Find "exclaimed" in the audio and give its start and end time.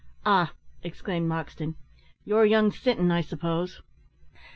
0.81-1.29